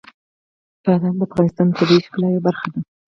[0.83, 2.79] بادام د افغانستان د طبیعت د ښکلا یوه برخه ده.